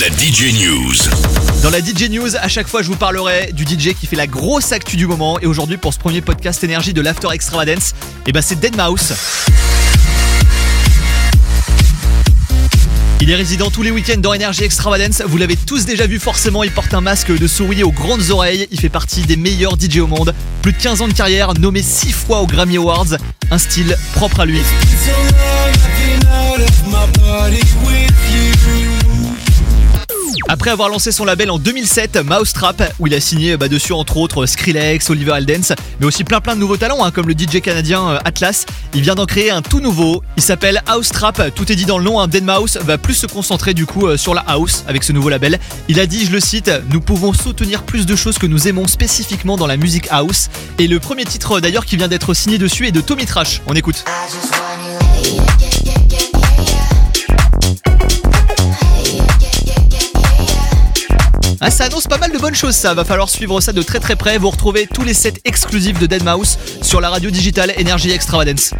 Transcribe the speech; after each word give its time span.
La 0.00 0.08
DJ 0.08 0.54
News. 0.54 0.94
Dans 1.62 1.70
la 1.70 1.80
DJ 1.80 2.10
News, 2.10 2.36
à 2.36 2.48
chaque 2.48 2.68
fois, 2.68 2.82
je 2.82 2.88
vous 2.88 2.96
parlerai 2.96 3.50
du 3.52 3.64
DJ 3.64 3.94
qui 3.94 4.06
fait 4.06 4.14
la 4.14 4.26
grosse 4.26 4.70
actu 4.72 4.96
du 4.96 5.06
moment. 5.06 5.40
Et 5.40 5.46
aujourd'hui, 5.46 5.78
pour 5.78 5.92
ce 5.92 5.98
premier 5.98 6.20
podcast 6.20 6.62
énergie 6.62 6.92
de 6.92 7.00
l'After 7.00 7.28
Extravagance, 7.32 7.94
eh 8.26 8.32
ben 8.32 8.40
c'est 8.40 8.54
Deadmau5. 8.54 9.14
Il 13.20 13.30
est 13.30 13.34
résident 13.34 13.70
tous 13.70 13.82
les 13.82 13.90
week-ends 13.90 14.18
dans 14.18 14.34
Energy 14.34 14.62
Extravagance. 14.62 15.22
Vous 15.26 15.38
l'avez 15.38 15.56
tous 15.56 15.86
déjà 15.86 16.06
vu 16.06 16.20
forcément. 16.20 16.62
Il 16.62 16.70
porte 16.70 16.94
un 16.94 17.00
masque 17.00 17.36
de 17.36 17.46
souris 17.48 17.82
aux 17.82 17.92
grandes 17.92 18.30
oreilles. 18.30 18.68
Il 18.70 18.78
fait 18.78 18.88
partie 18.88 19.22
des 19.22 19.36
meilleurs 19.36 19.76
DJ 19.80 19.98
au 19.98 20.06
monde. 20.06 20.34
Plus 20.62 20.72
de 20.72 20.78
15 20.78 21.02
ans 21.02 21.08
de 21.08 21.14
carrière, 21.14 21.54
nommé 21.54 21.82
6 21.82 22.12
fois 22.12 22.40
aux 22.42 22.46
Grammy 22.46 22.76
Awards. 22.76 23.16
Un 23.50 23.58
style 23.58 23.96
propre 24.14 24.40
à 24.40 24.46
lui. 24.46 24.60
Après 30.48 30.70
avoir 30.70 30.88
lancé 30.88 31.10
son 31.10 31.24
label 31.24 31.50
en 31.50 31.58
2007, 31.58 32.18
Mousetrap, 32.24 32.94
où 33.00 33.08
il 33.08 33.14
a 33.14 33.20
signé 33.20 33.56
bah, 33.56 33.68
dessus 33.68 33.92
entre 33.92 34.16
autres 34.16 34.46
Skrillex, 34.46 35.10
Oliver 35.10 35.32
Aldens, 35.32 35.74
mais 35.98 36.06
aussi 36.06 36.22
plein 36.22 36.40
plein 36.40 36.54
de 36.54 36.60
nouveaux 36.60 36.76
talents, 36.76 37.04
hein, 37.04 37.10
comme 37.10 37.26
le 37.26 37.34
DJ 37.34 37.60
canadien 37.60 38.08
euh, 38.08 38.18
Atlas, 38.24 38.64
il 38.94 39.02
vient 39.02 39.16
d'en 39.16 39.26
créer 39.26 39.50
un 39.50 39.60
tout 39.60 39.80
nouveau. 39.80 40.22
Il 40.36 40.42
s'appelle 40.42 40.82
House 40.86 41.08
Trap, 41.08 41.52
tout 41.54 41.72
est 41.72 41.74
dit 41.74 41.84
dans 41.84 41.98
le 41.98 42.04
nom, 42.04 42.20
hein. 42.20 42.28
Mouse 42.42 42.78
va 42.82 42.96
plus 42.96 43.14
se 43.14 43.26
concentrer 43.26 43.74
du 43.74 43.86
coup 43.86 44.06
euh, 44.06 44.16
sur 44.16 44.34
la 44.34 44.42
house 44.46 44.84
avec 44.86 45.02
ce 45.02 45.12
nouveau 45.12 45.30
label. 45.30 45.58
Il 45.88 45.98
a 45.98 46.06
dit, 46.06 46.24
je 46.24 46.30
le 46.30 46.38
cite, 46.38 46.70
nous 46.90 47.00
pouvons 47.00 47.32
soutenir 47.32 47.82
plus 47.82 48.06
de 48.06 48.14
choses 48.14 48.38
que 48.38 48.46
nous 48.46 48.68
aimons 48.68 48.86
spécifiquement 48.86 49.56
dans 49.56 49.66
la 49.66 49.76
musique 49.76 50.06
house. 50.10 50.48
Et 50.78 50.86
le 50.86 51.00
premier 51.00 51.24
titre 51.24 51.58
d'ailleurs 51.60 51.86
qui 51.86 51.96
vient 51.96 52.08
d'être 52.08 52.34
signé 52.34 52.58
dessus 52.58 52.86
est 52.86 52.92
de 52.92 53.00
Tommy 53.00 53.26
Trash. 53.26 53.62
On 53.66 53.74
écoute. 53.74 54.04
Ah, 61.68 61.70
ça 61.72 61.86
annonce 61.86 62.06
pas 62.06 62.18
mal 62.18 62.30
de 62.30 62.38
bonnes 62.38 62.54
choses, 62.54 62.76
ça. 62.76 62.94
Va 62.94 63.04
falloir 63.04 63.28
suivre 63.28 63.60
ça 63.60 63.72
de 63.72 63.82
très 63.82 63.98
très 63.98 64.14
près. 64.14 64.38
Vous 64.38 64.50
retrouvez 64.50 64.86
tous 64.86 65.02
les 65.02 65.14
sets 65.14 65.40
exclusifs 65.44 65.98
de 65.98 66.06
Dead 66.06 66.22
Mouse 66.22 66.58
sur 66.80 67.00
la 67.00 67.10
radio 67.10 67.28
digitale 67.28 67.72
Energy 67.76 68.12
Extravagance. 68.12 68.72